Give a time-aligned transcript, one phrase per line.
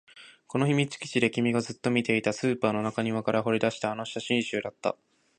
[0.47, 4.97] この秘密基地で君がずっと見ていた、スーパーの中庭から掘り出したあの写真集だった